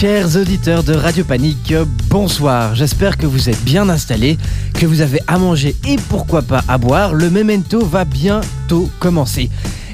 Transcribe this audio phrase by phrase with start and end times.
[0.00, 1.74] Chers auditeurs de Radio Panique,
[2.08, 2.76] bonsoir.
[2.76, 4.38] J'espère que vous êtes bien installés,
[4.74, 7.14] que vous avez à manger et pourquoi pas à boire.
[7.14, 9.50] Le memento va bientôt commencer.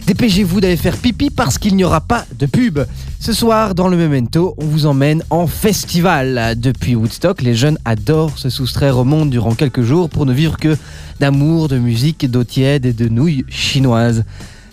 [0.06, 2.80] Dépêchez-vous d'aller faire pipi parce qu'il n'y aura pas de pub.
[3.18, 6.54] Ce soir, dans le Memento, on vous emmène en festival.
[6.60, 10.58] Depuis Woodstock, les jeunes adorent se soustraire au monde durant quelques jours pour ne vivre
[10.58, 10.76] que
[11.18, 14.24] d'amour, de musique, d'eau tiède et de nouilles chinoises.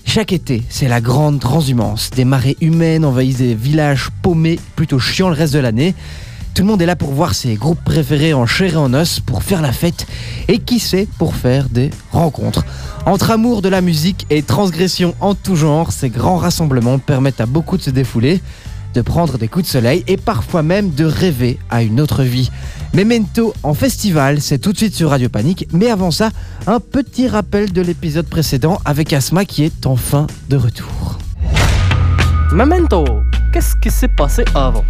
[0.05, 2.09] Chaque été, c'est la grande transhumance.
[2.09, 5.95] Des marées humaines envahissent des villages paumés, plutôt chiants le reste de l'année.
[6.53, 9.21] Tout le monde est là pour voir ses groupes préférés en chair et en os,
[9.21, 10.05] pour faire la fête,
[10.49, 12.65] et qui sait, pour faire des rencontres.
[13.05, 17.45] Entre amour de la musique et transgression en tout genre, ces grands rassemblements permettent à
[17.45, 18.41] beaucoup de se défouler,
[18.93, 22.51] de prendre des coups de soleil et parfois même de rêver à une autre vie.
[22.93, 26.29] Memento en festival, c'est tout de suite sur Radio Panique, mais avant ça,
[26.67, 31.17] un petit rappel de l'épisode précédent avec Asma qui est enfin de retour.
[32.51, 33.05] Memento,
[33.53, 34.83] qu'est-ce qui s'est passé avant?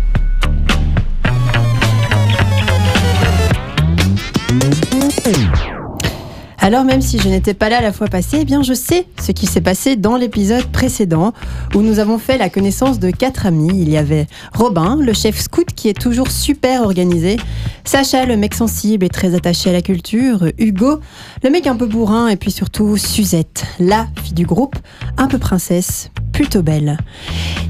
[6.64, 9.32] Alors même si je n'étais pas là la fois passée, eh bien je sais ce
[9.32, 11.34] qui s'est passé dans l'épisode précédent
[11.74, 13.72] où nous avons fait la connaissance de quatre amis.
[13.74, 17.38] Il y avait Robin, le chef scout qui est toujours super organisé,
[17.84, 21.00] Sacha, le mec sensible et très attaché à la culture, Hugo,
[21.44, 22.28] le mec un peu bourrin.
[22.28, 24.76] Et puis surtout Suzette, la fille du groupe,
[25.18, 26.98] un peu princesse, plutôt belle.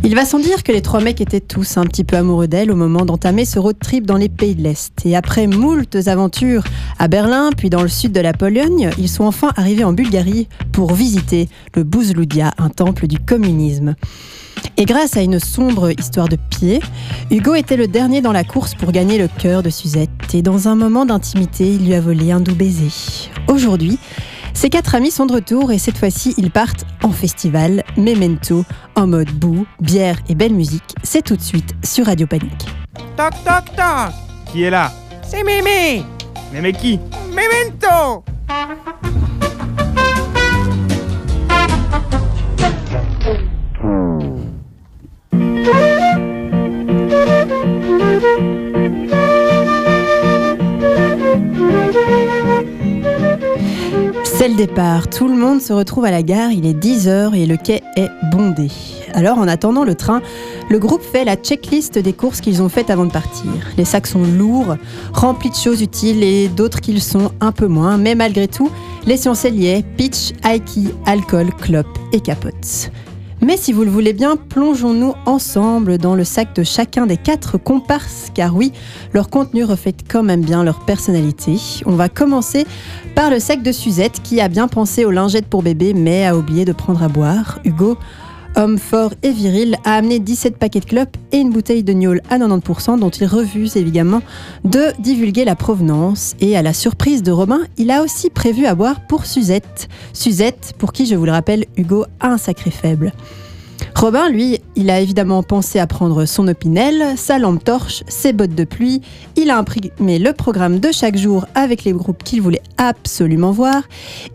[0.03, 2.71] Il va sans dire que les trois mecs étaient tous un petit peu amoureux d'elle
[2.71, 5.05] au moment d'entamer ce road trip dans les pays de l'Est.
[5.05, 6.63] Et après moultes aventures
[6.97, 10.47] à Berlin, puis dans le sud de la Pologne, ils sont enfin arrivés en Bulgarie
[10.71, 13.95] pour visiter le Bouzloudia, un temple du communisme.
[14.77, 16.79] Et grâce à une sombre histoire de pied,
[17.29, 20.09] Hugo était le dernier dans la course pour gagner le cœur de Suzette.
[20.33, 22.89] Et dans un moment d'intimité, il lui a volé un doux baiser.
[23.47, 23.99] Aujourd'hui,
[24.53, 28.63] ces quatre amis sont de retour et cette fois-ci, ils partent en festival, memento,
[28.95, 30.95] en mode boue, bière et belle musique.
[31.03, 32.65] C'est tout de suite sur Radio Panique.
[33.17, 34.13] Toc toc toc.
[34.51, 34.91] Qui est là?
[35.23, 36.03] C'est Mémé.
[36.51, 36.99] Mémé qui?
[37.29, 38.23] Memento
[54.41, 57.45] C'est le départ, tout le monde se retrouve à la gare, il est 10h et
[57.45, 58.69] le quai est bondé.
[59.13, 60.23] Alors en attendant le train,
[60.67, 63.51] le groupe fait la checklist des courses qu'ils ont faites avant de partir.
[63.77, 64.77] Les sacs sont lourds,
[65.13, 68.71] remplis de choses utiles et d'autres qu'ils sont un peu moins, mais malgré tout,
[69.05, 72.89] l'essentiel y pitch, aiki, alcool, clope et capote.
[73.43, 77.57] Mais si vous le voulez bien, plongeons-nous ensemble dans le sac de chacun des quatre
[77.57, 78.71] comparses, car oui,
[79.13, 81.57] leur contenu reflète quand même bien leur personnalité.
[81.87, 82.67] On va commencer
[83.15, 86.37] par le sac de Suzette, qui a bien pensé aux lingettes pour bébé, mais a
[86.37, 87.59] oublié de prendre à boire.
[87.65, 87.97] Hugo,
[88.55, 92.21] homme fort et viril, a amené 17 paquets de clopes et une bouteille de gnôle
[92.29, 94.21] à 90%, dont il refuse évidemment
[94.63, 96.35] de divulguer la provenance.
[96.39, 99.89] Et à la surprise de Robin, il a aussi prévu à boire pour Suzette.
[100.13, 103.13] Suzette, pour qui, je vous le rappelle, Hugo a un sacré faible.
[103.95, 108.55] Robin, lui, il a évidemment pensé à prendre son opinel, sa lampe torche, ses bottes
[108.55, 109.01] de pluie.
[109.35, 113.83] Il a imprimé le programme de chaque jour avec les groupes qu'il voulait absolument voir.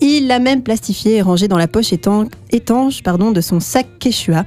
[0.00, 4.44] Il l'a même plastifié et rangé dans la poche étan- étanche de son sac Quechua.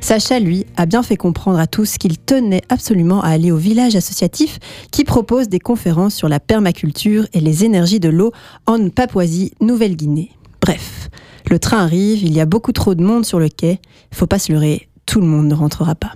[0.00, 3.96] Sacha, lui, a bien fait comprendre à tous qu'il tenait absolument à aller au village
[3.96, 4.58] associatif
[4.90, 8.32] qui propose des conférences sur la permaculture et les énergies de l'eau
[8.66, 10.30] en Papouasie-Nouvelle-Guinée.
[10.60, 11.08] Bref,
[11.48, 13.80] le train arrive, il y a beaucoup trop de monde sur le quai.
[14.12, 16.12] Faut pas se leurrer, tout le monde ne rentrera pas.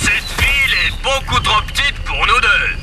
[0.00, 2.73] Cette ville est beaucoup trop petite pour nous deux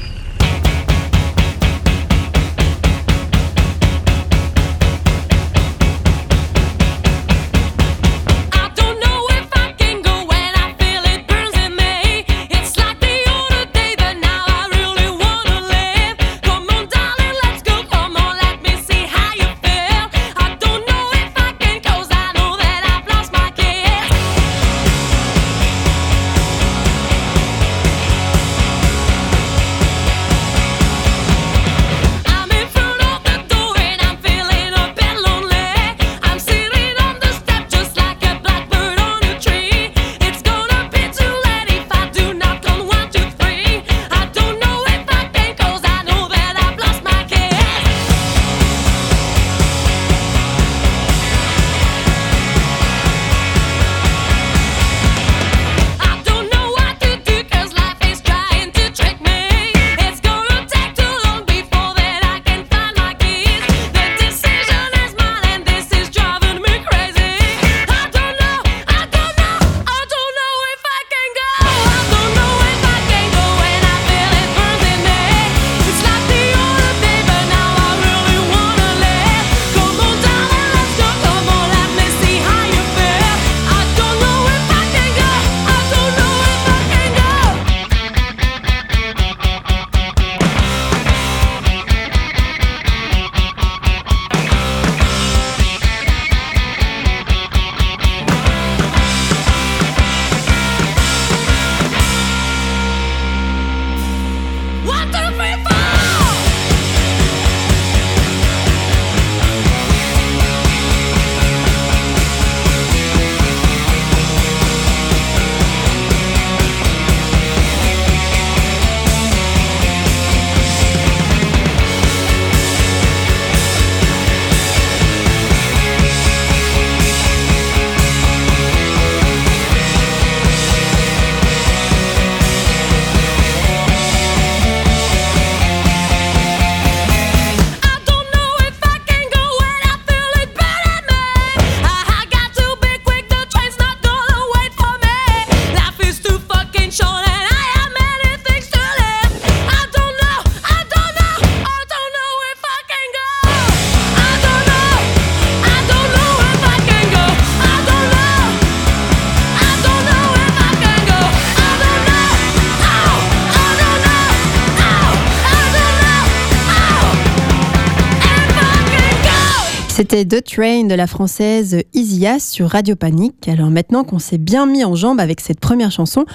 [170.11, 173.47] C'était The Train de la française Isia sur Radio Panique.
[173.47, 176.25] Alors maintenant qu'on s'est bien mis en jambe avec cette première chanson,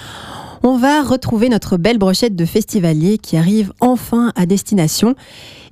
[0.66, 5.14] on va retrouver notre belle brochette de festivaliers qui arrive enfin à destination.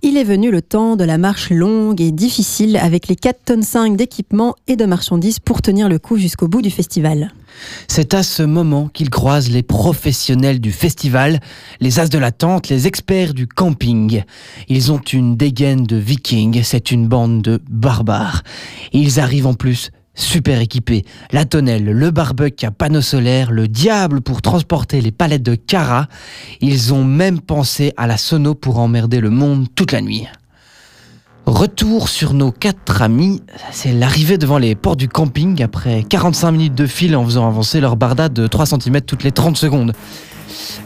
[0.02, 3.62] Il est venu le temps de la marche longue et difficile avec les 4 tonnes
[3.62, 7.32] 5 d'équipements et de marchandises pour tenir le coup jusqu'au bout du festival.
[7.88, 11.40] C'est à ce moment qu'ils croisent les professionnels du festival,
[11.80, 14.22] les as de la tente, les experts du camping.
[14.68, 18.42] Ils ont une dégaine de vikings, c'est une bande de barbares.
[18.92, 21.04] Ils arrivent en plus super équipés.
[21.32, 26.06] La tonnelle, le barbecue à panneau solaire, le diable pour transporter les palettes de cara.
[26.60, 30.26] Ils ont même pensé à la sono pour emmerder le monde toute la nuit.
[31.46, 36.74] Retour sur nos quatre amis, c'est l'arrivée devant les portes du camping après 45 minutes
[36.74, 39.92] de fil en faisant avancer leur barda de 3 cm toutes les 30 secondes.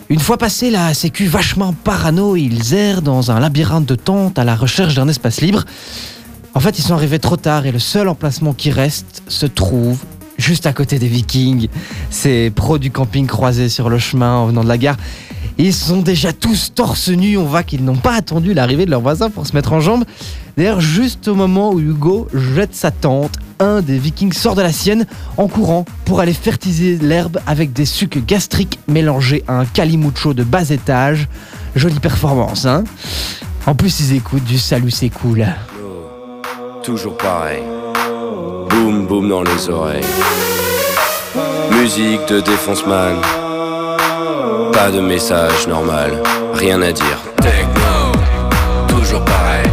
[0.09, 4.45] Une fois passé la sécu vachement parano, ils errent dans un labyrinthe de tentes à
[4.45, 5.65] la recherche d'un espace libre.
[6.55, 9.99] En fait, ils sont arrivés trop tard et le seul emplacement qui reste se trouve
[10.39, 11.69] juste à côté des Vikings.
[12.11, 14.97] Ces pros du camping croisés sur le chemin en venant de la gare.
[15.59, 17.37] Ils sont déjà tous torse nus.
[17.37, 20.05] On voit qu'ils n'ont pas attendu l'arrivée de leur voisin pour se mettre en jambes.
[20.57, 24.73] D'ailleurs, juste au moment où Hugo jette sa tente, un des Vikings sort de la
[24.73, 25.07] sienne
[25.37, 30.45] en courant pour aller fertiliser l'herbe avec des sucs gastriques mélangés à un calimucho de
[30.45, 31.29] bas étage.
[31.75, 32.85] Jolie performance, hein?
[33.67, 35.45] En plus, ils écoutent du salut, c'est cool.
[36.83, 37.63] Toujours pareil.
[38.71, 40.05] Boum boum dans les oreilles.
[41.73, 43.17] Musique de défonce-man.
[44.73, 46.23] Pas de message normal.
[46.55, 47.19] Rien à dire.
[47.43, 48.13] Techno.
[48.89, 49.67] Toujours pareil.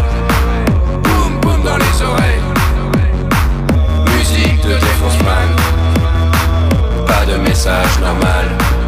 [1.03, 2.41] Boum boum dans les oreilles.
[4.17, 5.49] Musique de défonce-man.
[7.07, 8.45] Pas de message normal.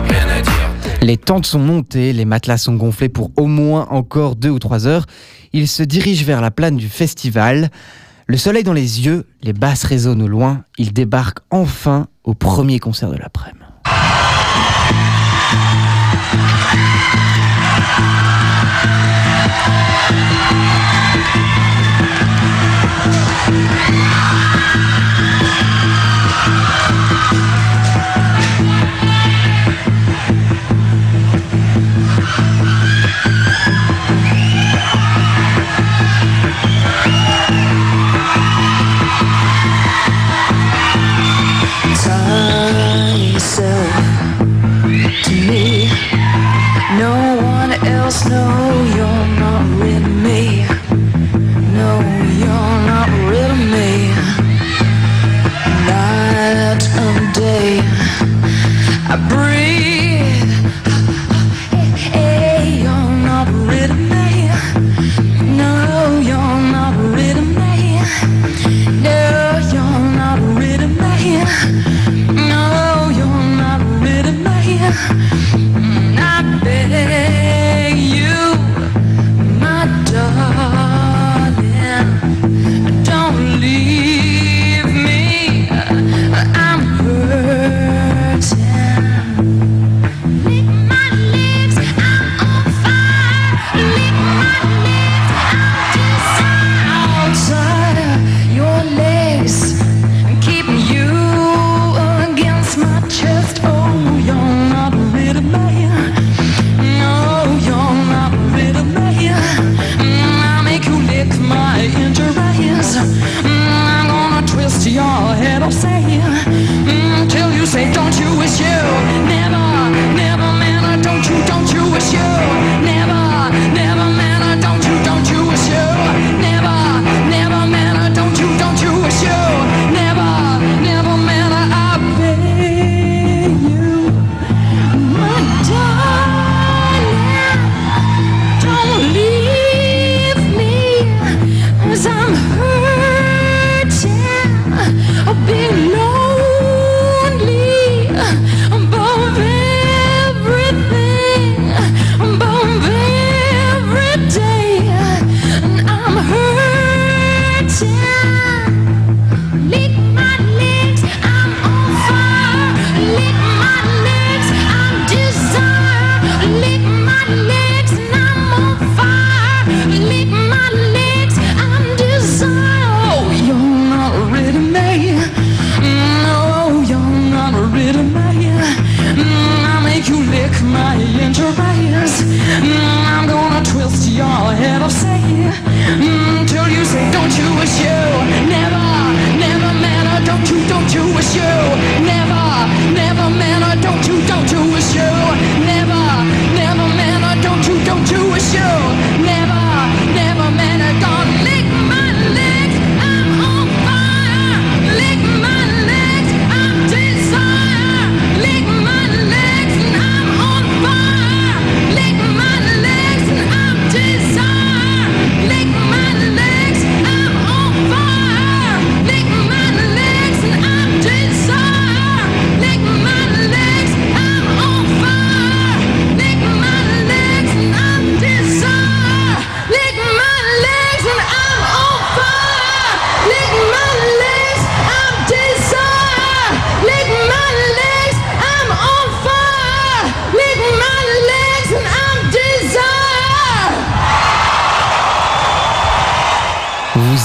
[0.10, 0.98] Rien à dire.
[1.02, 4.88] Les tentes sont montées, les matelas sont gonflés pour au moins encore deux ou trois
[4.88, 5.06] heures.
[5.54, 7.70] Ils se dirigent vers la plaine du festival.
[8.30, 10.66] Le soleil dans les yeux, les basses résonnent au loin.
[10.78, 13.64] Ils débarquent enfin au premier concert de l'après-midi.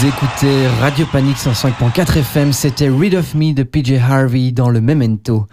[0.04, 5.46] Écoutez Radio Panique 105.4 FM, c'était Read of Me de PJ Harvey dans le Memento.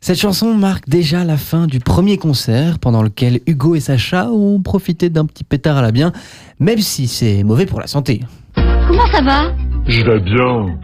[0.00, 4.62] Cette chanson marque déjà la fin du premier concert pendant lequel Hugo et Sacha ont
[4.62, 6.12] profité d'un petit pétard à la bien,
[6.60, 8.20] même si c'est mauvais pour la santé.
[8.54, 9.52] Comment ça va?
[9.86, 10.78] Je vais bien.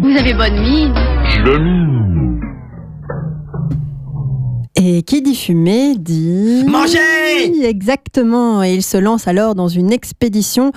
[0.00, 0.94] Vous avez bonne mine.
[1.28, 2.40] Je vais mine.
[4.76, 6.64] Et qui dit fumer dit...
[6.68, 10.70] Manger Exactement, et il se lance alors dans une expédition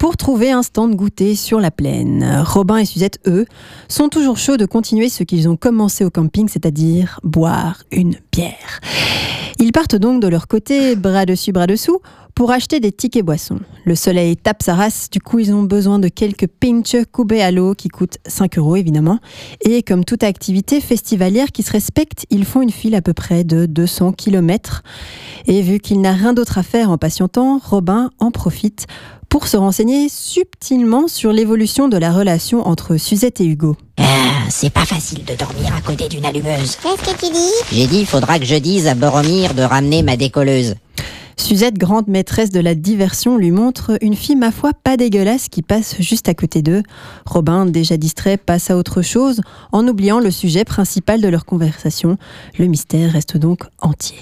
[0.00, 2.42] pour trouver un stand goûter sur la plaine.
[2.46, 3.44] Robin et Suzette, eux,
[3.86, 8.80] sont toujours chauds de continuer ce qu'ils ont commencé au camping, c'est-à-dire boire une bière.
[9.58, 12.00] Ils partent donc de leur côté, bras dessus, bras dessous,
[12.34, 13.60] pour acheter des tickets boissons.
[13.84, 17.50] Le soleil tape sa race, du coup ils ont besoin de quelques pinch coubés à
[17.50, 19.18] l'eau qui coûtent 5 euros évidemment.
[19.62, 23.44] Et comme toute activité festivalière qui se respecte, ils font une file à peu près
[23.44, 24.82] de 200 km.
[25.46, 28.86] Et vu qu'il n'a rien d'autre à faire en patientant, Robin en profite
[29.30, 33.76] pour se renseigner subtilement sur l'évolution de la relation entre Suzette et Hugo.
[33.96, 34.04] Ah,
[34.50, 36.76] c'est pas facile de dormir à côté d'une allumeuse.
[36.82, 37.52] Qu'est-ce que tu dis?
[37.72, 40.74] J'ai dit, faudra que je dise à Boromir de ramener ma décolleuse.
[41.40, 45.62] Suzette, grande maîtresse de la diversion, lui montre une fille, ma foi, pas dégueulasse qui
[45.62, 46.82] passe juste à côté d'eux.
[47.24, 49.40] Robin, déjà distrait, passe à autre chose
[49.72, 52.18] en oubliant le sujet principal de leur conversation.
[52.58, 54.18] Le mystère reste donc entier.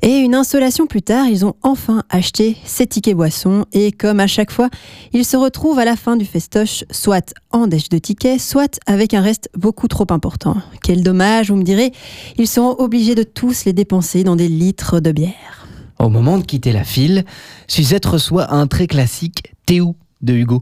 [0.00, 4.26] Et une insolation plus tard, ils ont enfin acheté ces tickets boissons et comme à
[4.26, 4.70] chaque fois,
[5.12, 9.12] ils se retrouvent à la fin du festoche soit en dèche de tickets, soit avec
[9.14, 10.56] un reste beaucoup trop important.
[10.82, 11.92] Quel dommage, vous me direz,
[12.38, 15.61] ils seront obligés de tous les dépenser dans des litres de bière.
[16.02, 17.24] Au moment de quitter la file,
[17.68, 20.60] Suzette reçoit un très classique T'es où de Hugo.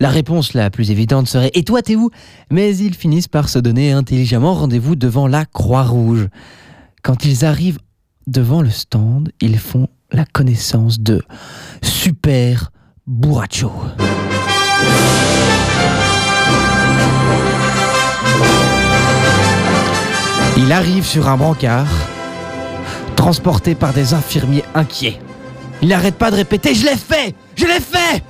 [0.00, 2.10] La réponse la plus évidente serait Et toi, t'es où?
[2.50, 6.26] Mais ils finissent par se donner intelligemment rendez-vous devant la Croix-Rouge.
[7.04, 7.78] Quand ils arrivent
[8.26, 11.22] devant le stand, ils font la connaissance de
[11.80, 12.72] Super
[13.06, 13.70] Buracho.
[20.56, 21.86] Il arrive sur un brancard,
[23.22, 25.20] transporté par des infirmiers inquiets.
[25.80, 28.20] Il n'arrête pas de répéter Je l'ai fait Je l'ai fait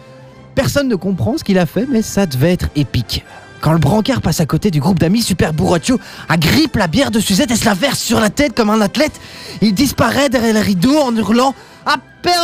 [0.54, 3.25] Personne ne comprend ce qu'il a fait, mais ça devait être épique.
[3.62, 7.20] Quand le brancard passe à côté du groupe d'amis, Super Burraccio agrippe la bière de
[7.20, 9.18] Suzette et se la verse sur la tête comme un athlète.
[9.62, 11.54] Il disparaît derrière le rideau en hurlant
[11.87, 12.42] Apéro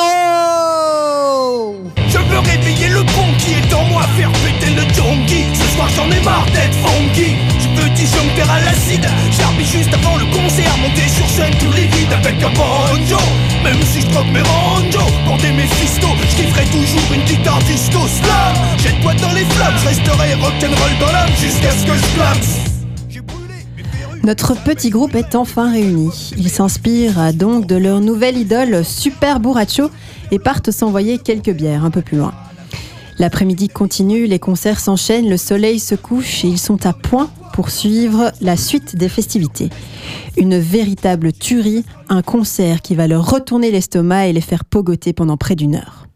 [2.09, 5.45] Je veux réveiller le bon qui est en moi, faire péter le donkey.
[5.52, 7.58] Ce soir j'en ai marre d'être funky.
[7.78, 9.06] Veux disjoncter à l'acide.
[9.30, 13.23] J'arrive juste avant le concert, monter sur scène tous les vides avec un banjo.
[13.62, 18.00] Même si je troque mes ranjos pour des méphistos, je kifferai toujours une guitare disco
[18.08, 18.56] slam.
[18.78, 22.68] Jette-toi dans les flammes, je resterai rock'n'roll dans l'âme jusqu'à ce que je flamme.
[24.25, 26.32] Notre petit groupe est enfin réuni.
[26.37, 29.90] Ils s'inspirent donc de leur nouvelle idole Super Burracho
[30.32, 32.35] et partent s'envoyer quelques bières un peu plus loin.
[33.19, 37.71] L'après-midi continue, les concerts s'enchaînent, le soleil se couche et ils sont à point pour
[37.71, 39.71] suivre la suite des festivités.
[40.37, 45.37] Une véritable tuerie, un concert qui va leur retourner l'estomac et les faire pogoter pendant
[45.37, 46.07] près d'une heure.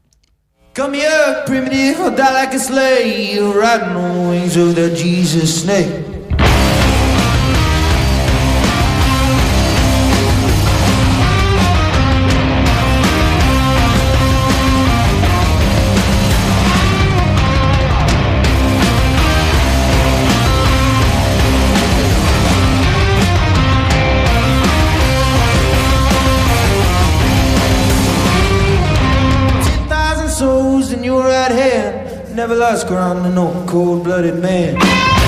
[32.43, 35.22] Never lost ground to no cold-blooded man.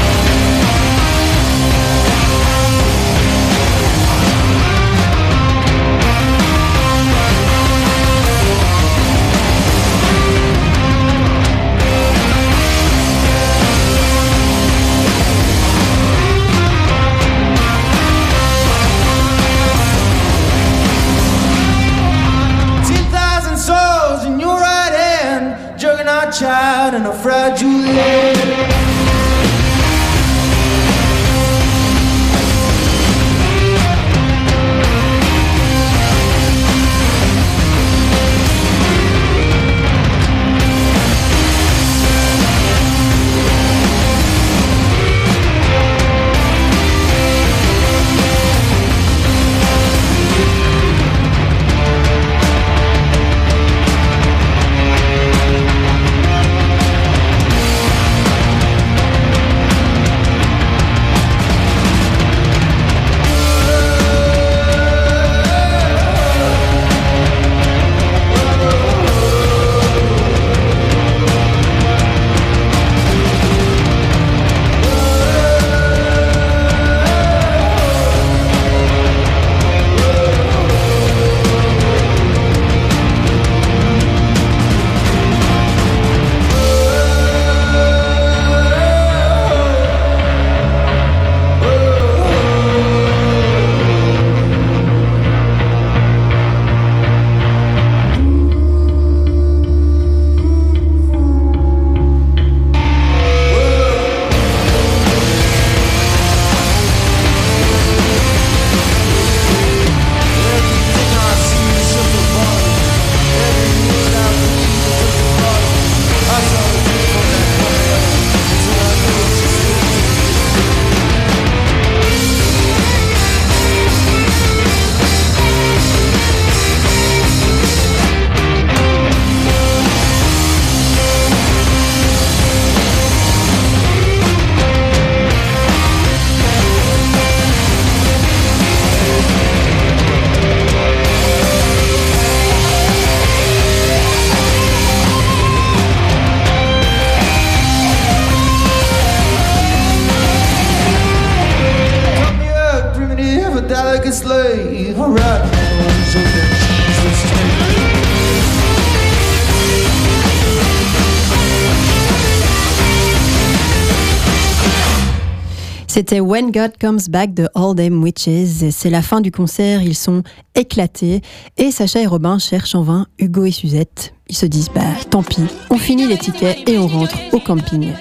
[166.34, 168.68] When God Comes Back de All Them Witches.
[168.72, 170.24] C'est la fin du concert, ils sont
[170.56, 171.22] éclatés.
[171.58, 174.14] Et Sacha et Robin cherchent en vain Hugo et Suzette.
[174.28, 177.92] Ils se disent, bah tant pis, on finit les tickets et on rentre au camping.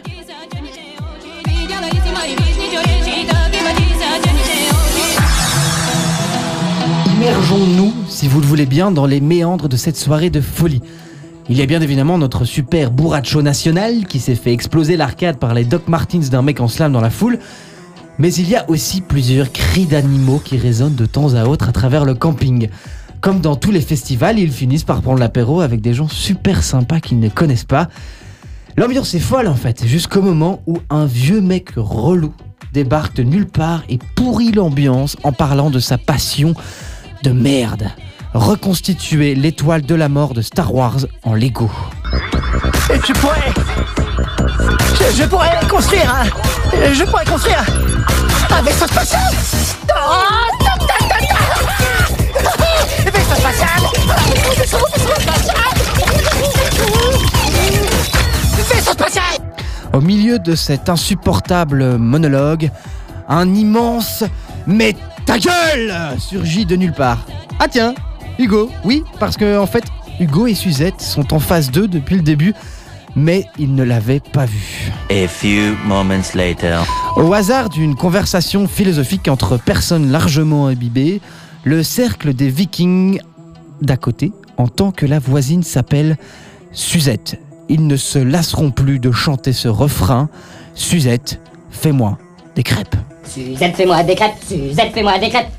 [7.05, 10.81] Immergeons-nous, si vous le voulez bien, dans les méandres de cette soirée de folie.
[11.49, 15.53] Il y a bien évidemment notre super bourracho national qui s'est fait exploser l'arcade par
[15.53, 17.37] les Doc Martins d'un mec en slam dans la foule.
[18.23, 21.73] Mais il y a aussi plusieurs cris d'animaux qui résonnent de temps à autre à
[21.73, 22.69] travers le camping.
[23.19, 27.01] Comme dans tous les festivals, ils finissent par prendre l'apéro avec des gens super sympas
[27.01, 27.89] qu'ils ne connaissent pas.
[28.77, 32.33] L'ambiance est folle en fait, jusqu'au moment où un vieux mec relou
[32.71, 36.53] débarque de nulle part et pourrit l'ambiance en parlant de sa passion
[37.23, 37.89] de merde.
[38.33, 41.69] Reconstituer l'étoile de la mort de Star Wars en Lego.
[42.89, 44.12] Je pourrais.
[44.59, 46.25] Je, je pourrais construire un.
[46.93, 47.63] Je pourrais construire
[48.51, 49.21] un vaisseau spatial
[49.89, 50.81] Oh, tac.
[53.13, 53.81] Vaisseau spatial
[54.57, 55.73] Vaisseau spatial
[58.69, 59.23] Vaisseau spatial
[59.93, 62.71] Au milieu de cet insupportable monologue,
[63.29, 64.23] un immense
[64.67, 67.19] Mais ta gueule surgit de nulle part.
[67.59, 67.93] Ah tiens,
[68.39, 69.83] Hugo, oui, parce que en fait,
[70.19, 72.53] Hugo et Suzette sont en phase 2 depuis le début,
[73.15, 74.91] mais ils ne l'avaient pas vu.
[75.09, 76.83] A few moments later.
[77.15, 81.21] Au hasard d'une conversation philosophique entre personnes largement imbibées,
[81.63, 83.19] le cercle des vikings
[83.81, 86.17] d'à côté entend que la voisine s'appelle
[86.71, 87.39] Suzette.
[87.69, 90.29] Ils ne se lasseront plus de chanter ce refrain
[90.75, 92.17] Suzette, fais-moi
[92.55, 92.95] des crêpes.
[93.23, 95.51] Suzette, fais-moi des crêpes, Suzette, fais-moi des crêpes.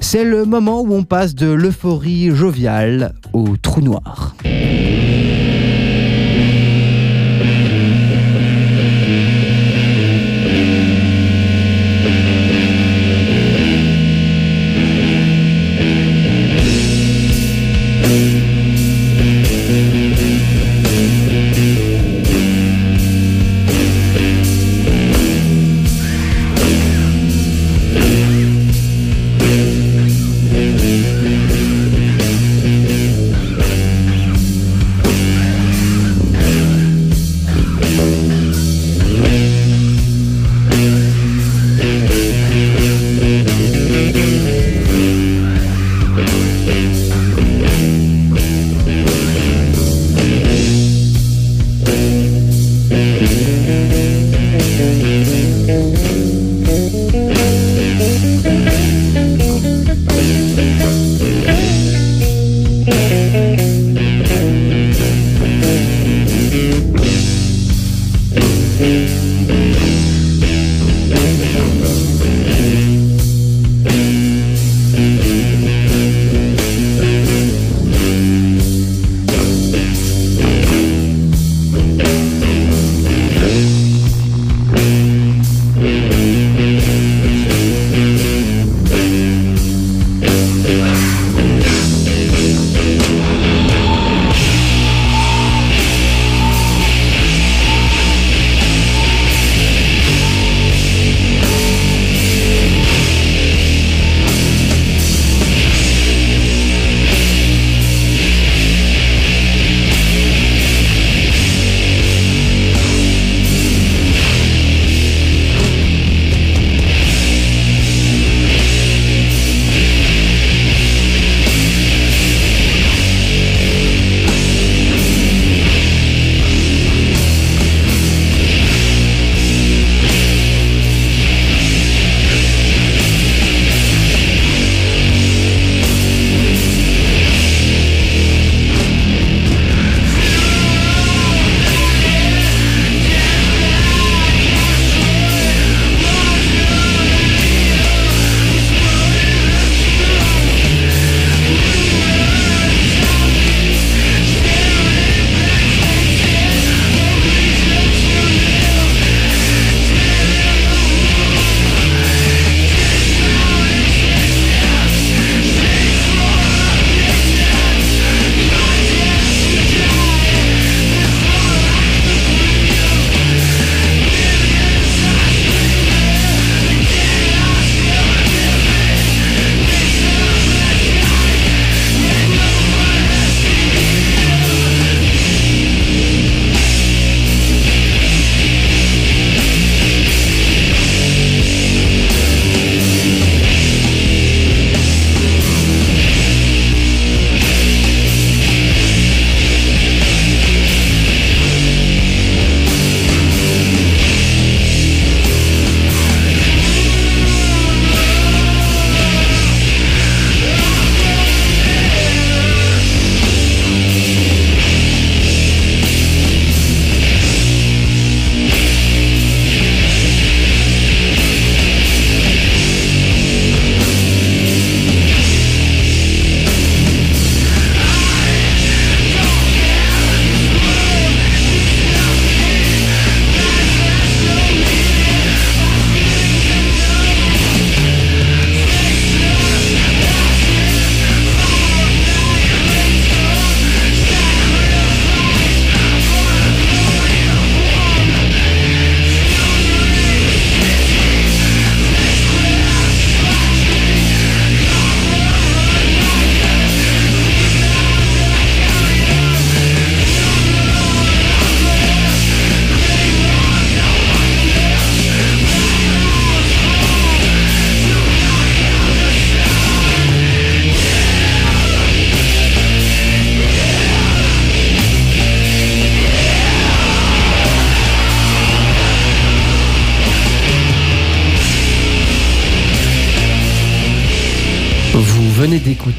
[0.00, 4.34] C'est le moment où on passe de l'euphorie joviale au trou noir.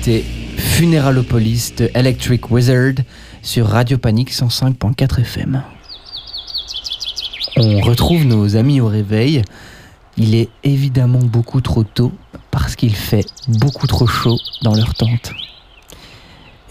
[0.01, 2.93] Funeralopolis de Electric Wizard
[3.43, 5.61] sur Radio Panique 105.4 FM.
[7.55, 9.43] On retrouve nos amis au réveil.
[10.17, 12.11] Il est évidemment beaucoup trop tôt
[12.49, 15.33] parce qu'il fait beaucoup trop chaud dans leur tente.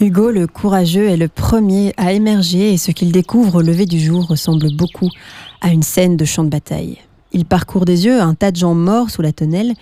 [0.00, 4.00] Hugo, le courageux, est le premier à émerger et ce qu'il découvre au lever du
[4.00, 5.10] jour ressemble beaucoup
[5.60, 6.98] à une scène de champ de bataille.
[7.32, 9.74] Il parcourt des yeux un tas de gens morts sous la tonnelle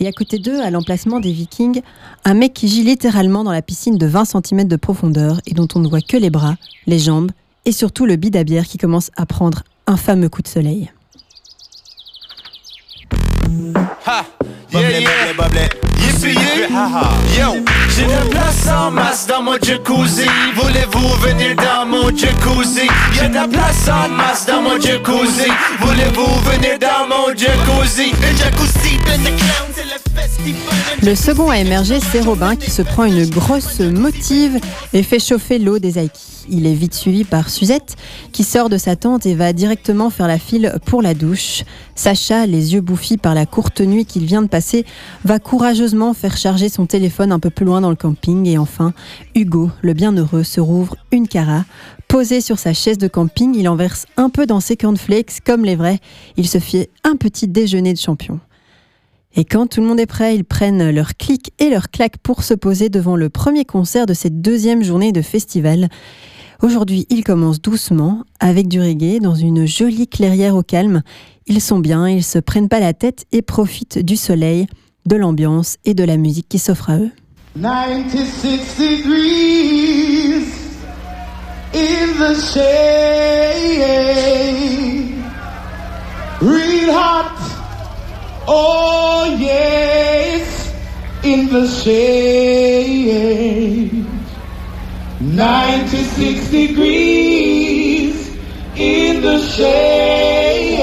[0.00, 1.82] et à côté d'eux, à l'emplacement des vikings,
[2.24, 5.68] un mec qui gît littéralement dans la piscine de 20 cm de profondeur et dont
[5.74, 6.56] on ne voit que les bras,
[6.86, 7.30] les jambes
[7.64, 10.90] et surtout le bid à bière qui commence à prendre un fameux coup de soleil.
[14.06, 14.24] Ha!
[14.72, 15.16] Yeah, yeah.
[17.38, 20.26] Yo, j'ai de la place en masse dans mon jacuzzi.
[20.54, 22.88] Voulez-vous venir dans mon jacuzzi?
[23.16, 25.48] Y'a de la place en masse dans mon jacuzzi.
[25.80, 28.12] Voulez-vous venir dans mon jacuzzi?
[28.20, 29.65] Le jacuzzi, ben the clown,
[31.02, 34.58] le second à émerger, c'est Robin qui se prend une grosse motive
[34.92, 36.46] et fait chauffer l'eau des Aiki.
[36.48, 37.96] Il est vite suivi par Suzette
[38.32, 41.64] qui sort de sa tente et va directement faire la file pour la douche.
[41.94, 44.84] Sacha, les yeux bouffis par la courte nuit qu'il vient de passer,
[45.24, 48.46] va courageusement faire charger son téléphone un peu plus loin dans le camping.
[48.46, 48.92] Et enfin,
[49.34, 51.64] Hugo, le bienheureux, se rouvre une cara.
[52.08, 55.64] Posé sur sa chaise de camping, il en verse un peu dans ses cornflakes comme
[55.64, 55.98] les vrais.
[56.36, 58.38] Il se fait un petit déjeuner de champion.
[59.38, 62.42] Et quand tout le monde est prêt, ils prennent leur clic et leur claque pour
[62.42, 65.88] se poser devant le premier concert de cette deuxième journée de festival.
[66.62, 71.02] Aujourd'hui, ils commencent doucement, avec du reggae, dans une jolie clairière au calme.
[71.46, 74.66] Ils sont bien, ils se prennent pas la tête et profitent du soleil,
[75.04, 77.10] de l'ambiance et de la musique qui s'offre à eux.
[77.60, 80.44] 96 degrees
[81.74, 82.86] in the shade.
[88.48, 90.72] Oh, yes.
[91.24, 92.46] In the shade.
[95.20, 98.36] 96 degrees
[98.76, 100.76] in the shade.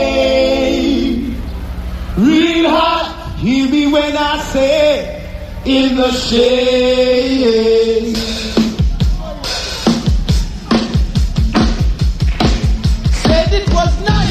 [2.17, 3.35] Real hot.
[3.37, 5.21] Hear me when I say
[5.65, 8.17] in the shade.
[13.23, 14.22] Said it was 96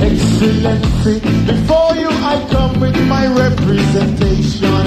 [0.00, 4.77] Excellency, before you I come with my representation.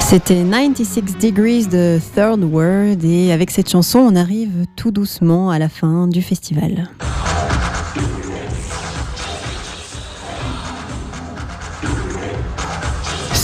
[0.00, 3.04] C'était 96 Degrees de Third World.
[3.04, 6.90] Et avec cette chanson on arrive tout doucement à la fin du festival.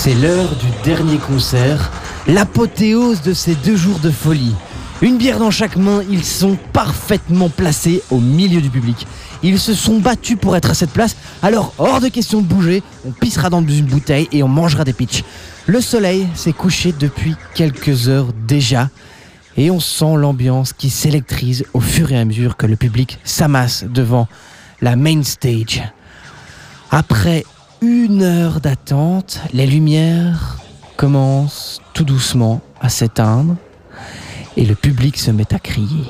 [0.05, 1.91] C'est l'heure du dernier concert,
[2.27, 4.55] l'apothéose de ces deux jours de folie.
[5.01, 9.07] Une bière dans chaque main, ils sont parfaitement placés au milieu du public.
[9.43, 12.83] Ils se sont battus pour être à cette place, alors hors de question de bouger,
[13.09, 15.25] on pissera dans une bouteille et on mangera des pitchs.
[15.65, 18.91] Le soleil s'est couché depuis quelques heures déjà,
[19.57, 23.85] et on sent l'ambiance qui s'électrise au fur et à mesure que le public s'amasse
[23.85, 24.29] devant
[24.83, 25.83] la main stage.
[26.91, 27.47] Après
[27.81, 30.59] une heure d'attente, les lumières
[30.97, 33.57] commencent tout doucement à s'éteindre
[34.57, 36.07] et le public se met à crier.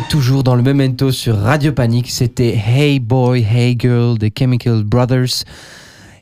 [0.00, 2.10] Toujours dans le Memento sur Radio Panique.
[2.10, 5.44] C'était Hey Boy, Hey Girl des Chemical Brothers.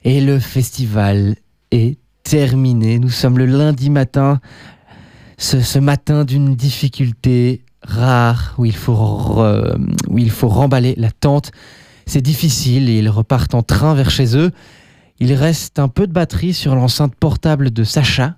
[0.02, 1.36] Et le festival
[1.70, 2.98] est terminé.
[2.98, 4.40] Nous sommes le lundi matin.
[5.38, 9.40] Ce, matin d'une difficulté rare où il faut,
[10.08, 11.52] où il faut remballer la tente.
[12.06, 14.50] C'est difficile et ils repartent en train vers chez eux.
[15.20, 18.34] Il reste un peu de batterie sur l'enceinte portable de Sacha.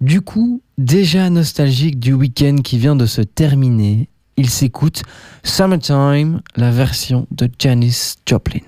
[0.00, 4.08] Du coup, déjà nostalgique du week-end qui vient de se terminer,
[4.40, 5.02] il s'écoute
[5.44, 8.60] Summertime, la version de Janis Joplin.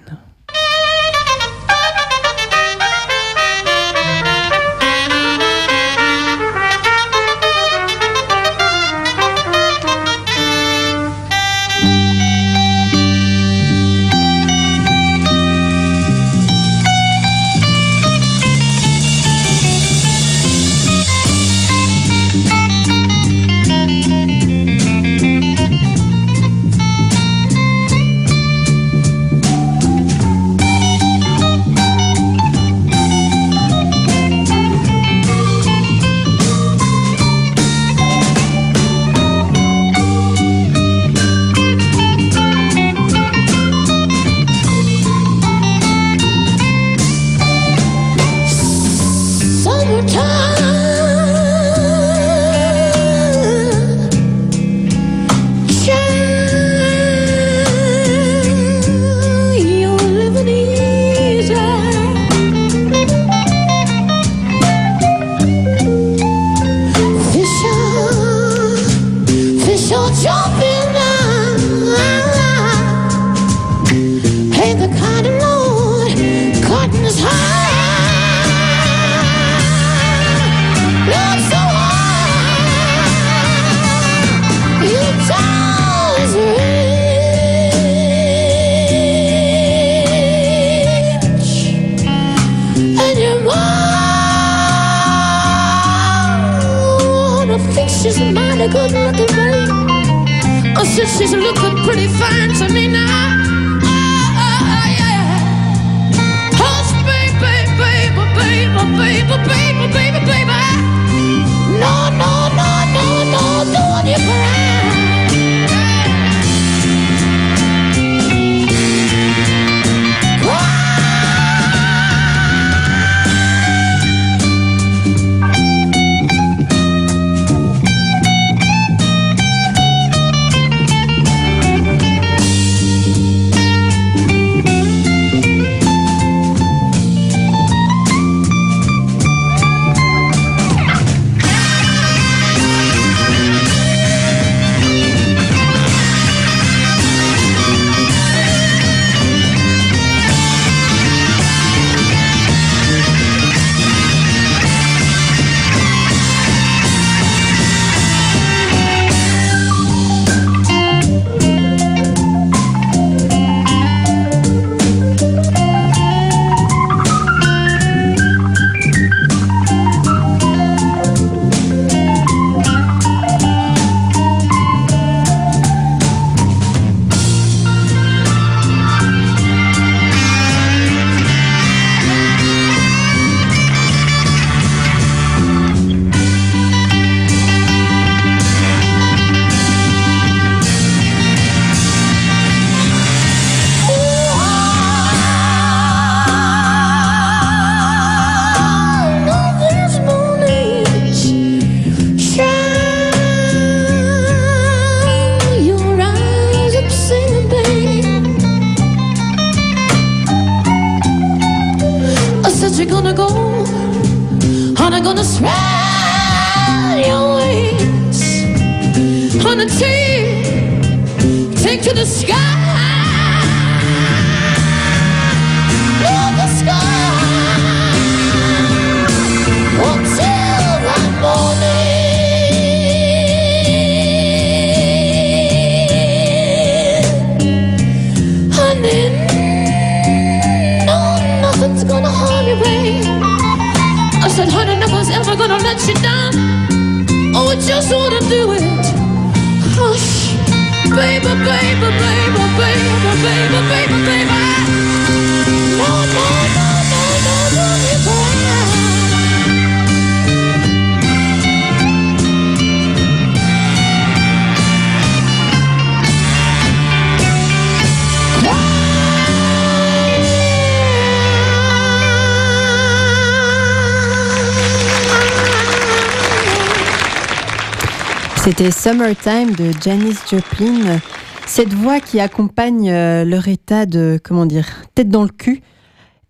[278.63, 281.01] C'était Summertime de Janis Joplin.
[281.49, 285.63] Cette voix qui accompagne euh, leur état de, comment dire, tête dans le cul,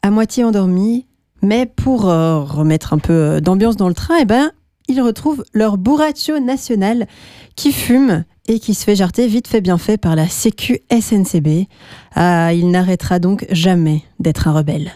[0.01, 1.07] à moitié endormi,
[1.43, 4.51] mais pour euh, remettre un peu euh, d'ambiance dans le train, eh ben,
[4.89, 7.07] ils retrouvent leur burraccio national
[7.55, 11.67] qui fume et qui se fait jarter vite fait bien fait par la Sécu SNCB.
[12.15, 14.93] Ah, il n'arrêtera donc jamais d'être un rebelle.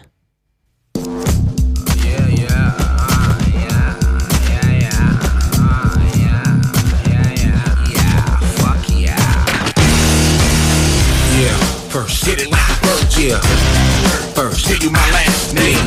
[14.36, 14.68] First.
[14.68, 15.80] Give you my last name.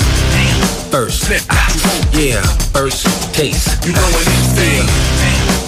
[0.89, 1.30] First.
[2.18, 2.41] Yeah,
[2.74, 3.70] first case.
[3.86, 4.89] You know what it's saying.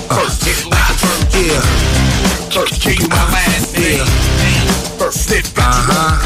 [0.10, 0.42] First.
[0.44, 1.30] Get it like first.
[1.38, 1.62] Yeah.
[2.50, 2.82] First.
[2.82, 4.02] Give you my last name.
[4.98, 5.30] First.
[5.30, 6.18] Slip uh-huh.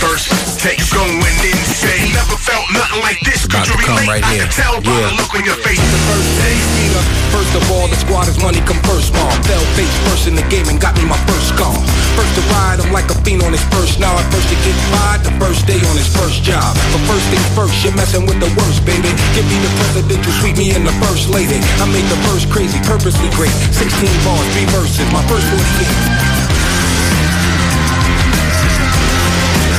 [0.00, 0.32] First
[0.64, 2.12] take going insane.
[2.16, 3.44] Never felt nothing like this.
[3.44, 4.08] Could About you to come relate?
[4.08, 4.48] right I here.
[4.48, 5.12] can tell by Yeah.
[5.12, 5.80] the look on your face.
[5.80, 6.30] The first.
[6.80, 7.02] Peter.
[7.28, 9.12] First of all, the squad is money come first.
[9.12, 11.76] Mom fell face first in the game and got me my first call.
[12.16, 14.14] First to ride, I'm like a fiend on his first now.
[14.14, 16.76] I First to get fired, the first day on his first job.
[16.94, 19.10] But first things first, you're messing with the worst, baby.
[19.34, 21.58] Give me the presidential, sweep me in the first lady.
[21.82, 23.54] I made the first crazy, purposely great.
[23.74, 26.30] 16 bars, three verses, my first 48.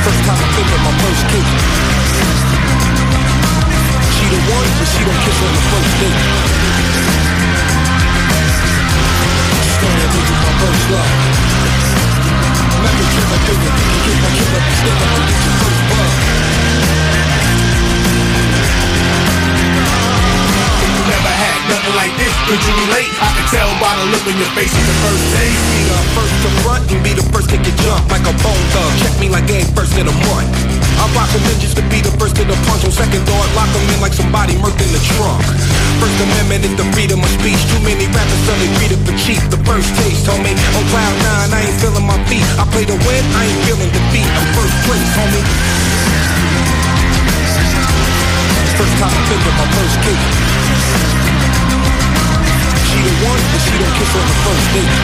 [0.02, 1.48] First time I of my first kiss.
[4.14, 6.20] She the one, but she don't kiss on the first date.
[9.80, 11.61] Started with my first love.
[12.82, 12.88] You
[21.06, 22.34] never had nothing like this,
[22.66, 23.06] you?
[23.22, 25.22] I can tell by the look on your face it's the first.
[25.30, 27.56] Be the first to front be the first to
[28.10, 28.90] like a bone thug.
[28.98, 30.81] Check me like game first in a month.
[31.02, 32.86] I rock in just to be the first to the punch.
[32.86, 35.42] On second thought, lock them in like somebody murked in the trunk.
[35.98, 37.58] First Amendment is the freedom of speech.
[37.74, 39.42] Too many rappers suddenly greeted for cheap.
[39.50, 40.54] The first taste, homie.
[40.78, 42.46] On cloud nine, I ain't feeling my feet.
[42.54, 44.30] I play to win, I ain't feeling defeat.
[44.30, 45.42] I'm first place, homie.
[48.78, 50.20] First time of my first kick.
[52.86, 54.94] She the one, but she don't kiss on the first date.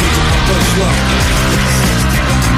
[0.00, 1.95] With my first love.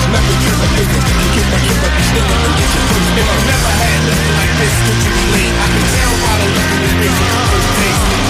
[0.08, 0.64] Never a.
[0.72, 2.84] You get your
[3.18, 5.52] If I never had nothing like this, could you relate?
[5.52, 7.40] I can tell by the look in your
[7.76, 8.27] face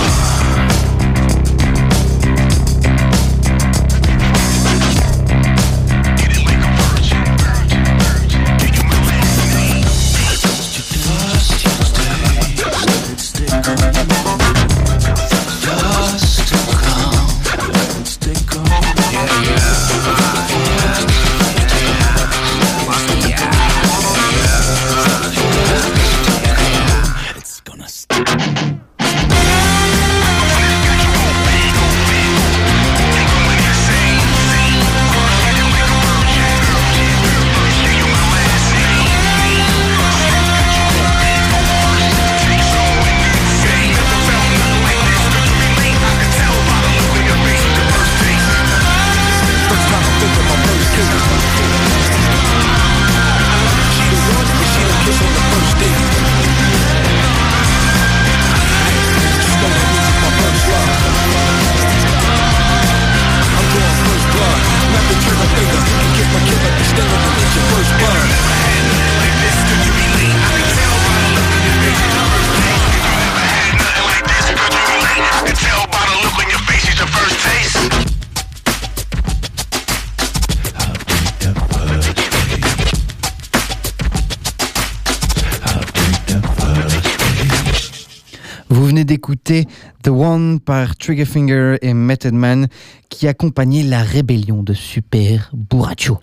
[88.71, 89.67] Vous venez d'écouter
[90.03, 92.69] The One par Triggerfinger et Method Man
[93.09, 96.19] qui accompagnait la rébellion de Super Burracho.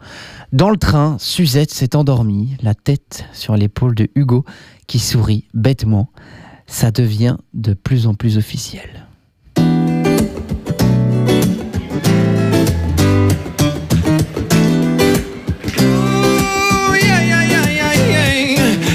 [0.53, 4.45] Dans le train, Suzette s'est endormie, la tête sur l'épaule de Hugo
[4.85, 6.11] qui sourit bêtement.
[6.67, 9.07] Ça devient de plus en plus officiel.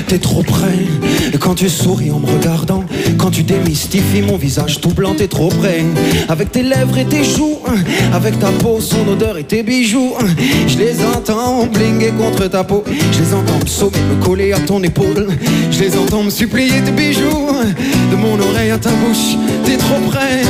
[0.07, 0.77] T'es trop près
[1.39, 2.85] quand tu souris en me regardant
[3.19, 5.85] Quand tu démystifies mon visage tout blanc T'es trop près.
[6.29, 7.59] Avec tes lèvres et tes joues
[8.13, 10.13] Avec ta peau, son odeur et tes bijoux.
[10.67, 12.85] Je les entends blinguer contre ta peau.
[13.13, 15.29] Je les entends me sauver, me coller à ton épaule.
[15.71, 17.49] Je les entends me supplier tes bijoux.
[18.11, 20.43] De mon oreille à ta bouche T'es trop près.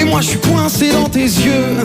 [0.00, 1.76] Et moi je suis coincé dans tes yeux.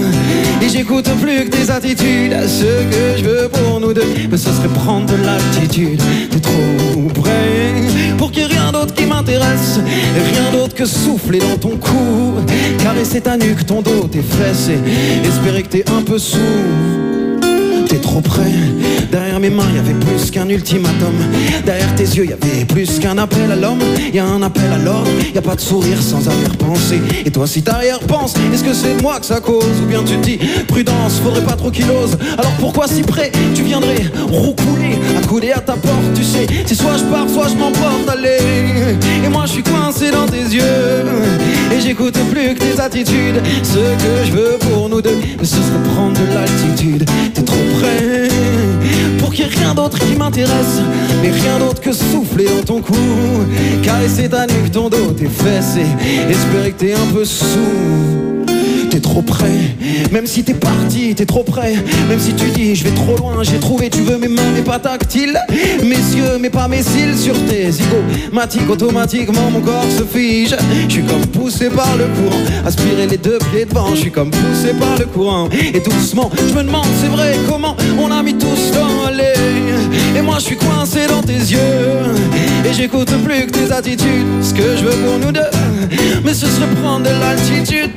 [0.62, 2.36] Et j'écoute plus que tes attitudes.
[2.48, 6.02] Ce que je veux pour nous deux, mais ce serait prendre de l'altitude.
[6.32, 9.80] T'es trop près pour qu'il n'y ait rien d'autre qui m'intéresse.
[10.34, 12.36] Rien d'autre que souffler dans ton cou.
[12.84, 14.70] Caresser ta nuque, ton dos, tes fesses.
[14.70, 17.09] Et espérer que t'es un peu sous.
[17.90, 18.52] T'es trop près,
[19.12, 21.16] derrière mes mains y avait plus qu'un ultimatum.
[21.66, 23.80] Derrière tes yeux y avait plus qu'un appel à l'homme.
[24.14, 27.48] Y a un appel à l'ordre, y a pas de sourire sans arrière-pensée Et toi
[27.48, 29.82] si t'arrière-penses, est-ce que c'est moi que ça cause?
[29.82, 30.38] Ou bien tu te dis,
[30.68, 32.16] prudence, faudrait pas trop qu'il ose.
[32.38, 36.46] Alors pourquoi si près, tu viendrais roucouler Accouder à ta porte, tu sais?
[36.68, 38.38] C'est soit je pars, soit je m'emporte, allez.
[39.26, 40.62] Et moi je suis coincé dans tes yeux.
[41.72, 43.42] Et j'écoute plus que tes attitudes.
[43.64, 47.10] Ce que je veux pour nous deux Ce serait prendre de l'altitude.
[47.34, 47.79] T'es trop près
[49.20, 50.82] pour qu'il n'y ait rien d'autre qui m'intéresse
[51.22, 52.96] Mais rien d'autre que souffler dans ton cou
[53.84, 58.39] Caresser ta nuque, ton dos, tes fesses Et espérer que t'es un peu sous
[59.10, 59.60] trop près,
[60.12, 61.74] même si t'es parti, t'es trop près.
[62.08, 64.62] Même si tu dis je vais trop loin, j'ai trouvé Tu veux mes mains mais
[64.62, 65.40] pas tactiles.
[65.84, 70.56] Mes yeux mais pas mes cils sur tes zygomatiques Automatiquement mon corps se fige.
[70.88, 72.44] Je suis comme poussé par le courant.
[72.66, 75.50] Aspirer les deux pieds devant Je suis comme poussé par le courant.
[75.74, 78.48] Et doucement je me demande c'est vrai comment On a mis temps
[79.06, 79.34] à aller
[80.16, 82.14] Et moi je suis coincé dans tes yeux.
[82.64, 84.28] Et j'écoute plus que tes attitudes.
[84.44, 85.52] Ce que je veux pour nous deux.
[86.24, 87.96] Mais ce serait prendre de l'altitude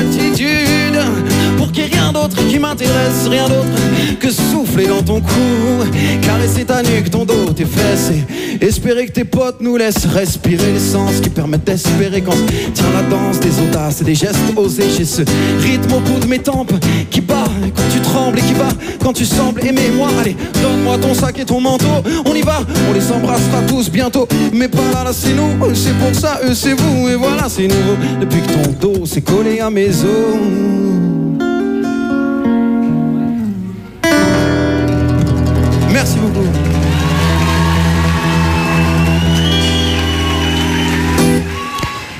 [0.00, 1.39] de l'altitude
[1.72, 5.84] pour rien d'autre qui m'intéresse, rien d'autre que souffler dans ton cou,
[6.22, 8.12] caresser ta nuque, ton dos, tes fesses
[8.60, 12.36] et espérer que tes potes nous laissent respirer l'essence qui permet d'espérer quand
[12.74, 14.88] tient la danse des audaces et des gestes osés.
[14.96, 15.22] J'ai ce
[15.60, 16.72] rythme au bout de mes tempes
[17.10, 17.44] qui bat
[17.74, 18.68] quand tu trembles et qui bat
[19.02, 20.08] quand tu sembles aimer moi.
[20.20, 21.86] Allez, donne-moi ton sac et ton manteau,
[22.24, 24.26] on y va, on les embrassera tous bientôt.
[24.52, 27.68] Mais pas là, là c'est nous, c'est pour ça, eux c'est vous et voilà c'est
[27.68, 30.89] nouveau depuis que ton dos s'est collé à mes os.
[36.02, 36.48] Merci beaucoup.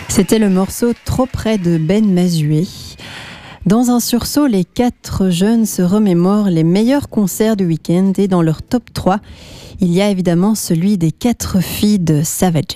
[0.08, 2.66] C'était le morceau Trop près de Ben Mazué.
[3.64, 8.42] Dans un sursaut, les quatre jeunes se remémorent les meilleurs concerts du week-end et dans
[8.42, 9.20] leur top 3,
[9.80, 12.66] il y a évidemment celui des quatre filles de Savages.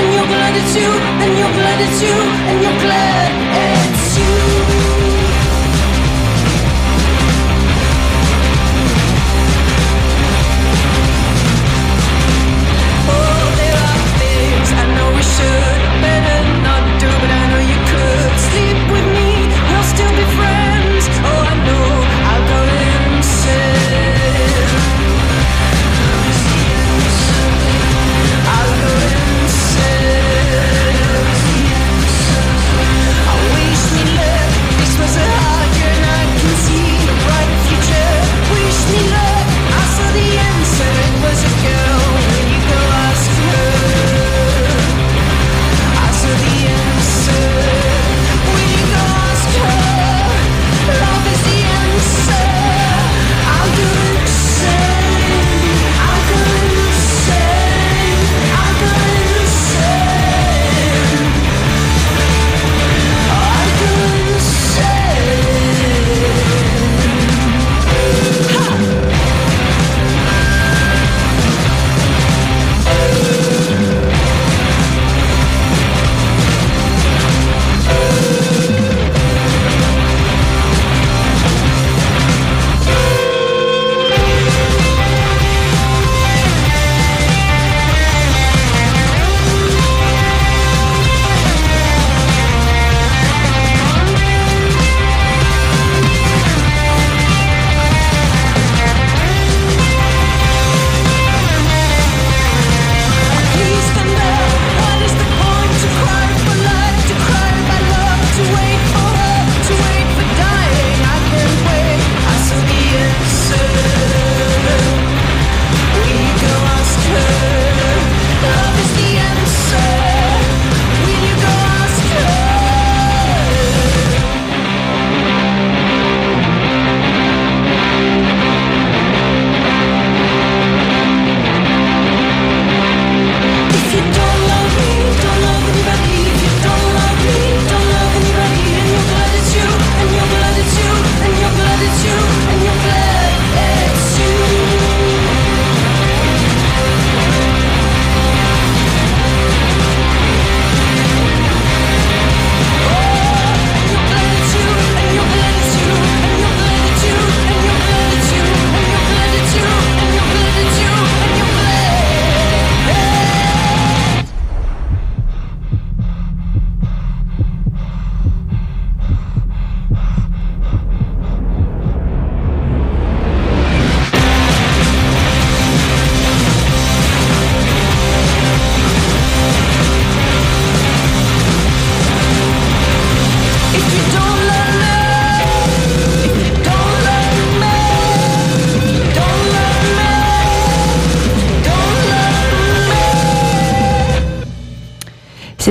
[0.00, 2.12] And you're glad it's you, and you're glad it's you,
[2.48, 4.89] and you're glad it's you,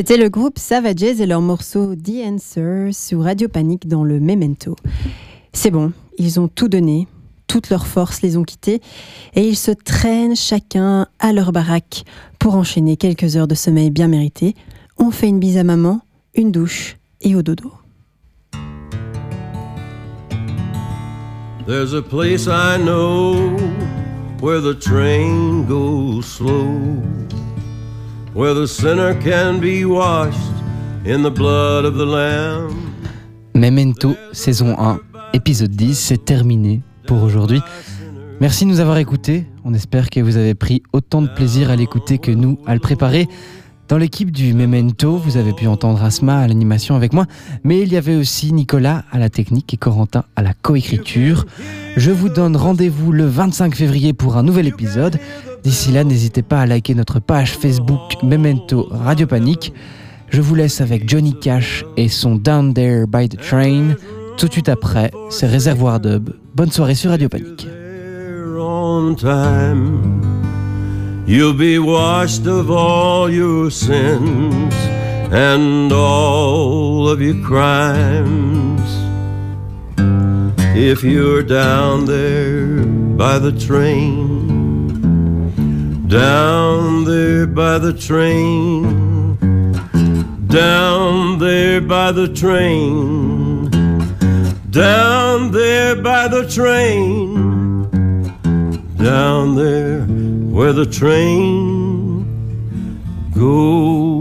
[0.09, 4.75] C'était le groupe Savages et leur morceau The Answer sur Radio Panique dans le Memento.
[5.53, 7.07] C'est bon, ils ont tout donné,
[7.45, 8.81] toutes leurs forces les ont quittés
[9.35, 12.05] et ils se traînent chacun à leur baraque
[12.39, 14.55] pour enchaîner quelques heures de sommeil bien méritées.
[14.97, 16.01] On fait une bise à maman,
[16.33, 17.71] une douche et au dodo.
[21.67, 23.35] There's a place I know
[24.41, 26.97] where the train goes slow,
[28.39, 30.39] where the sinner can be washed
[31.05, 32.71] in the blood of the Lamb.
[33.53, 35.01] Memento, saison 1,
[35.33, 37.59] épisode 10, c'est terminé pour aujourd'hui.
[38.39, 39.45] Merci de nous avoir écoutés.
[39.65, 42.79] On espère que vous avez pris autant de plaisir à l'écouter que nous à le
[42.79, 43.27] préparer.
[43.89, 47.25] Dans l'équipe du Memento, vous avez pu entendre Asma à l'animation avec moi,
[47.65, 51.45] mais il y avait aussi Nicolas à la technique et Corentin à la coécriture.
[51.97, 55.19] Je vous donne rendez-vous le 25 février pour un nouvel épisode.
[55.63, 59.73] D'ici là, n'hésitez pas à liker notre page Facebook Memento Radio Panique.
[60.29, 63.95] Je vous laisse avec Johnny Cash et son Down There by the Train.
[64.37, 66.29] Tout de suite après, c'est Réservoir Dub.
[66.55, 67.67] Bonne soirée sur Radio Panique.
[80.75, 82.85] If you're down there
[83.17, 84.48] by the train,
[86.09, 89.37] down there by the train,
[90.47, 93.69] down there by the train,
[94.71, 97.47] down there by the train.
[98.99, 100.01] Down there
[100.51, 102.25] where the train
[103.33, 104.17] goes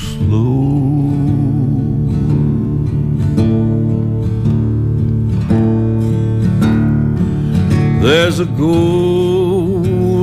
[0.00, 0.82] slow.
[8.02, 8.46] There's a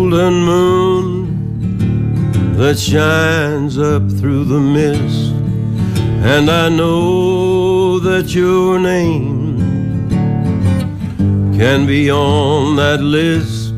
[0.09, 1.27] golden moon
[2.57, 5.31] that shines up through the mist,
[6.25, 9.59] and I know that your name
[11.55, 13.71] can be on that list.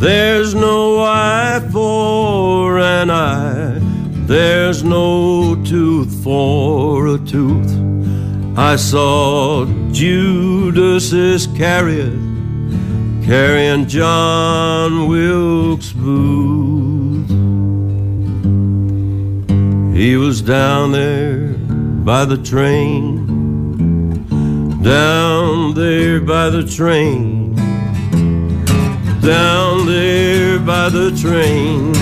[0.00, 3.78] There's no eye for an eye,
[4.26, 7.70] there's no tooth for a tooth.
[8.56, 12.29] I saw Judas Iscariot
[13.30, 17.30] carrying John Wilkes Booth.
[19.96, 21.52] He was down there
[22.04, 23.30] by the train
[24.82, 27.54] down there by the train,
[29.20, 31.92] down there by the train,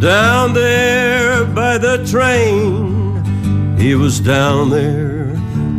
[0.00, 3.76] down there by the train.
[3.78, 5.36] He was down there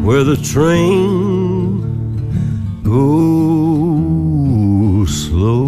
[0.07, 1.81] where the train
[2.83, 3.64] goes
[5.07, 5.65] slow.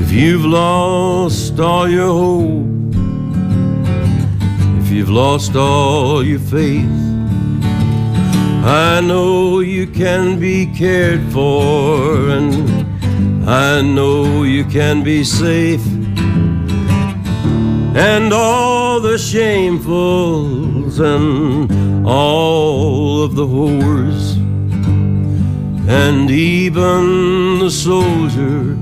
[0.00, 2.74] If you've lost all your hope
[4.84, 6.84] if you've lost all your faith.
[8.64, 15.84] I know you can be cared for, and I know you can be safe.
[17.96, 24.36] And all the shamefuls and all of the whores,
[25.88, 28.74] and even the soldier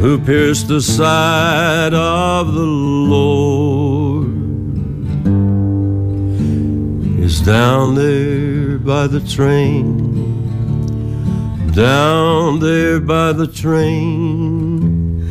[0.00, 4.02] who pierced the side of the Lord.
[7.32, 9.86] is down there by the train,
[11.72, 15.24] down there by the train,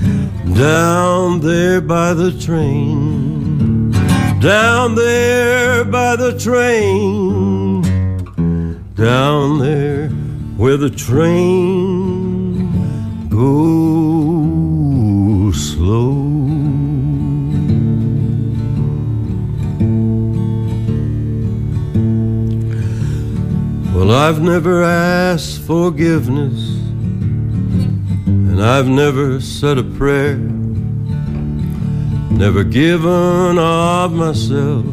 [0.56, 3.11] down there by the train,
[4.42, 7.84] down there by the train,
[8.96, 10.10] down there
[10.58, 12.58] where the train
[13.30, 13.54] goes
[15.74, 16.14] slow.
[23.94, 26.80] Well, I've never asked forgiveness,
[28.26, 30.40] and I've never said a prayer,
[32.32, 34.86] never given of myself,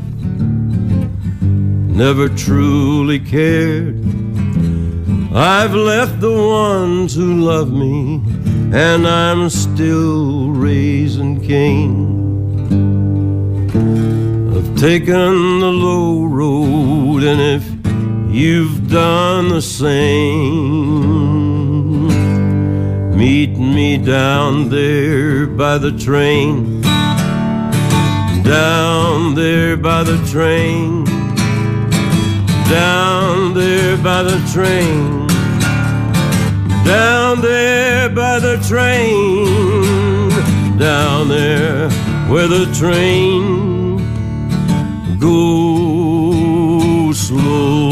[1.40, 3.98] never truly cared.
[5.34, 8.22] I've left the ones who love me,
[8.72, 12.16] and I'm still raising Cain.
[14.54, 17.64] I've taken the low road, and if
[18.34, 20.88] you've done the same.
[23.16, 26.77] Meet me down there by the train,
[28.48, 31.04] down there by the train,
[32.70, 35.28] down there by the train,
[36.88, 40.30] Down there by the train,
[40.78, 41.90] down there
[42.30, 43.98] where the train
[45.18, 47.90] goes slow.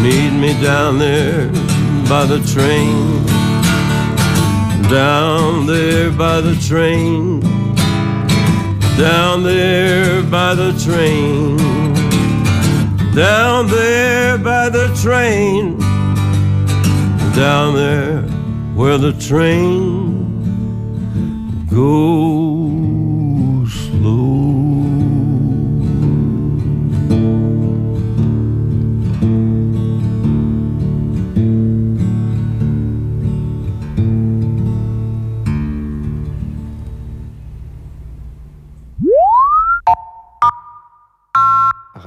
[0.00, 1.48] Meet me down there
[2.08, 3.19] by the train,
[4.90, 7.38] down there by the train,
[8.98, 11.56] down there by the train,
[13.14, 15.78] down there by the train,
[17.36, 18.22] down there
[18.74, 20.26] where the train
[21.70, 22.29] goes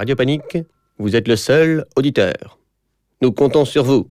[0.04, 0.58] Radio Panique,
[0.98, 2.60] vous êtes le seul auditeur.
[3.22, 4.10] Nous comptons sur vous.